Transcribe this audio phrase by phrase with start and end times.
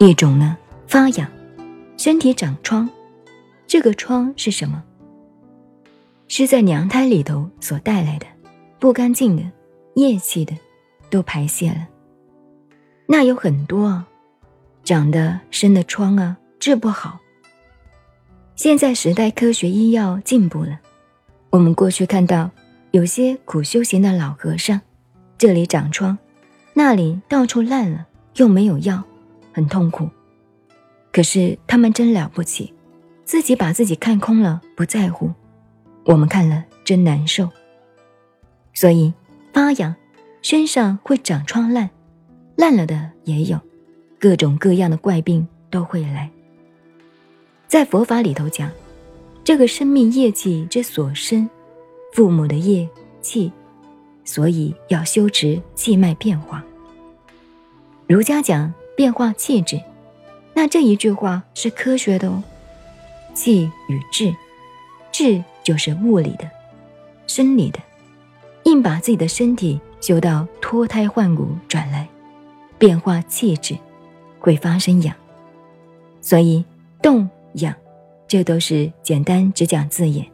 [0.00, 0.56] 一种呢
[0.86, 1.28] 发痒，
[1.96, 2.88] 身体长疮，
[3.66, 4.84] 这个疮是什么？
[6.28, 8.26] 是在娘胎里头所带来的
[8.78, 9.42] 不干净的
[9.96, 10.54] 液气的，
[11.10, 11.88] 都排泄了。
[13.06, 14.06] 那有很多啊，
[14.84, 17.18] 长得生的疮啊，治不好。
[18.54, 20.78] 现在时代科学医药进步了，
[21.50, 22.52] 我们过去看到
[22.92, 24.80] 有些苦修行的老和尚，
[25.36, 26.16] 这里长疮，
[26.74, 28.06] 那里到处烂了，
[28.36, 29.02] 又没有药，
[29.58, 30.08] 很痛苦。
[31.10, 32.72] 可是他们真了不起，
[33.24, 35.32] 自己把自己看空了，不在乎。
[36.04, 37.48] 我们看了真难受。
[38.72, 39.12] 所以
[39.52, 39.96] 发痒，
[40.42, 41.90] 身上会长疮烂。
[42.54, 43.58] 烂了的也有，
[44.20, 46.30] 各种各样的怪病都会来。
[47.66, 48.70] 在佛法里头讲，
[49.42, 51.50] 这个生命业气之所生，
[52.12, 52.88] 父母的业
[53.20, 53.50] 气，
[54.24, 56.64] 所以要修持气脉变化。
[58.06, 59.80] 儒家讲变化气质，
[60.54, 62.42] 那这一句话是科学的哦。
[63.32, 64.34] 气与志，
[65.12, 66.50] 志就是物理的、
[67.28, 67.78] 生理的，
[68.64, 72.08] 硬把自己的身体修到脱胎换骨转来。
[72.76, 73.78] 变化气质，
[74.40, 75.14] 会发生痒，
[76.20, 76.64] 所以
[77.00, 77.72] 动痒，
[78.26, 80.26] 这都是简单只讲字眼。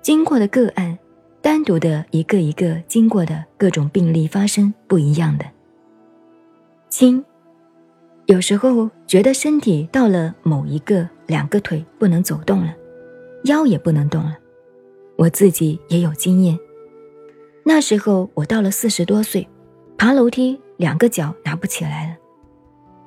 [0.00, 0.98] 经过的个案，
[1.42, 5.44] 单独的一个一个经过的各种病例发生不一样的。
[6.88, 7.22] 轻，
[8.26, 12.74] 有时候觉得身体到了某一个两个腿不能走动了，
[13.44, 14.36] 腰也不能动了，
[15.16, 16.58] 我自己也有经验。
[17.64, 19.48] 那时候我到了四十多岁，
[19.96, 20.60] 爬楼梯。
[20.76, 22.16] 两个脚拿不起来了，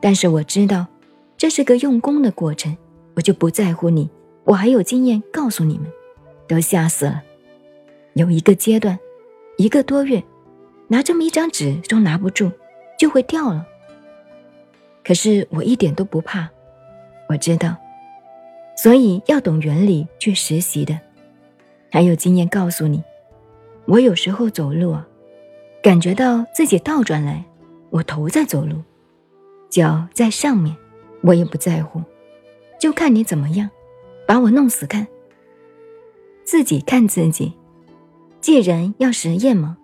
[0.00, 0.84] 但是我知道
[1.36, 2.76] 这是个用功的过程，
[3.14, 4.10] 我就不在乎你。
[4.42, 5.86] 我还有经验告诉你们，
[6.48, 7.22] 都吓死了。
[8.14, 8.98] 有一个阶段，
[9.58, 10.24] 一个多月，
[10.88, 12.50] 拿这么一张纸都拿不住，
[12.98, 13.64] 就会掉了。
[15.04, 16.48] 可是我一点都不怕，
[17.28, 17.76] 我知道，
[18.76, 20.98] 所以要懂原理去实习的。
[21.90, 23.02] 还有经验告诉你，
[23.84, 25.06] 我有时候走路啊，
[25.82, 27.44] 感觉到自己倒转来。
[27.90, 28.76] 我头在走路，
[29.68, 30.74] 脚在上面，
[31.20, 32.00] 我也不在乎，
[32.80, 33.68] 就看你怎么样，
[34.26, 35.06] 把我弄死看。
[36.42, 37.52] 自己看自己，
[38.40, 39.76] 既然要实验嘛，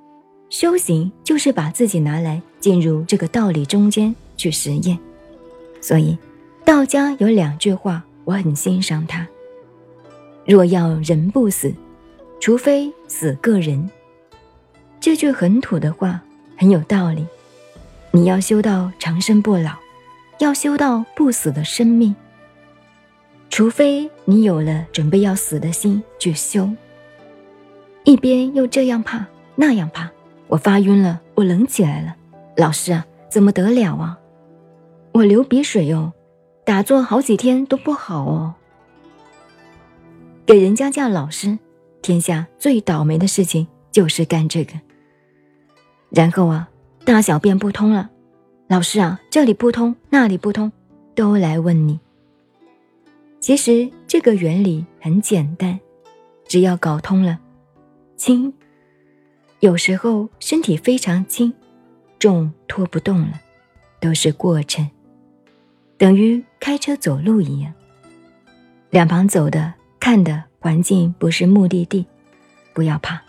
[0.49, 4.99] 修行就是把自己拿来进入这个道理中间去实验。
[5.81, 6.19] 所以，
[6.65, 9.27] 道家有两句话，我很欣赏他：
[10.45, 11.73] 若要人不死，
[12.41, 13.91] 除非死个人。
[15.01, 16.21] 这句很土的话，
[16.57, 17.27] 很有道理。
[18.11, 19.73] 你要修到长生不老，
[20.39, 22.15] 要修到不死的生命。
[23.51, 26.69] 除非你有了准备要死的心去修。
[28.05, 29.25] 一边又这样怕
[29.55, 30.11] 那样怕，
[30.49, 32.17] 我发晕了，我冷起来了。
[32.57, 34.19] 老师啊，怎么得了啊？
[35.19, 36.13] 我流鼻水哦，
[36.65, 38.55] 打坐好几天都不好哦。
[40.47, 41.59] 给人家叫老师，
[42.01, 44.75] 天下最倒霉的事情就是干这个。
[46.11, 46.69] 然后啊。
[47.05, 48.11] 大小便不通了，
[48.67, 50.71] 老师啊，这里不通，那里不通，
[51.15, 51.99] 都来问你。
[53.41, 55.81] 其实这个原理很简单，
[56.47, 57.39] 只要搞通了，
[58.15, 58.53] 轻，
[59.61, 61.51] 有时候身体非常轻，
[62.19, 63.41] 重拖不动了，
[64.01, 64.87] 都是过程，
[65.99, 67.73] 等于开车走路一样，
[68.89, 72.07] 两旁走的看的环境不是目的地，
[72.73, 73.21] 不要怕。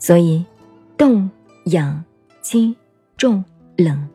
[0.00, 0.44] 所以
[0.96, 1.30] 动
[1.66, 2.04] 养。
[2.40, 2.74] 轻、
[3.18, 3.44] 重、
[3.76, 4.08] 冷，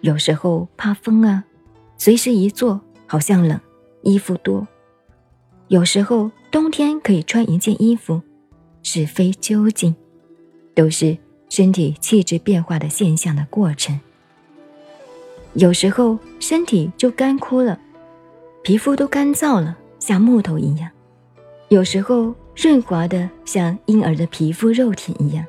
[0.00, 1.44] 有时候怕风啊，
[1.96, 3.60] 随时一坐好像冷，
[4.02, 4.66] 衣服多。
[5.68, 8.20] 有时候冬天可以穿一件衣服，
[8.82, 9.94] 是非究竟，
[10.74, 11.16] 都是
[11.48, 14.00] 身体气质变化的现象的过程。
[15.54, 17.78] 有时候身体就干枯了，
[18.62, 20.88] 皮肤都干燥了，像木头一样；
[21.68, 25.44] 有时候润滑的像婴儿的皮肤肉体一样。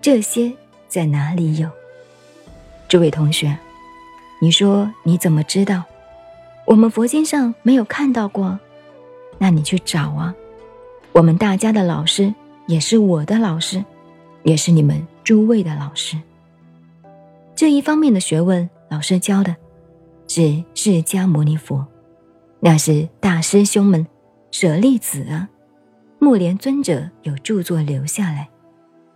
[0.00, 0.52] 这些。
[0.88, 1.70] 在哪里有？
[2.86, 3.56] 这位同学，
[4.42, 5.84] 你说你怎么知道？
[6.66, 8.58] 我们佛经上没有看到过，
[9.38, 10.34] 那你去找啊。
[11.12, 12.34] 我们大家的老师
[12.66, 13.82] 也是我的老师，
[14.42, 16.18] 也是你们诸位的老师。
[17.56, 19.56] 这一方面的学问，老师教的
[20.28, 21.86] 是释迦牟尼佛，
[22.60, 24.06] 那是大师兄们
[24.50, 25.48] 舍利子啊，
[26.18, 28.50] 木莲尊者有著作留下来，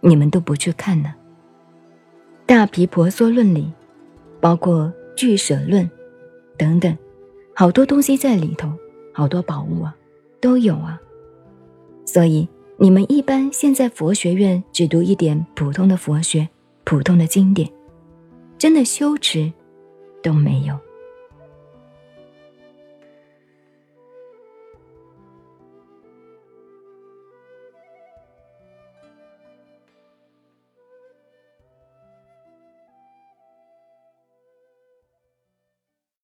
[0.01, 1.13] 你们都不去看呢。
[2.47, 3.71] 大毗婆娑论里，
[4.41, 5.91] 包括俱舍论
[6.57, 6.97] 等等，
[7.55, 8.73] 好多东西在里头，
[9.13, 9.95] 好多宝物啊，
[10.41, 10.99] 都有啊。
[12.07, 16.49] 所以你们一般现在佛学院只读一点普通的佛学、
[16.85, 17.71] 普通的经典，
[18.57, 19.53] 真的修持，
[20.27, 20.86] 都没有。